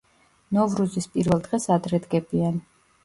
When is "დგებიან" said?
2.07-2.59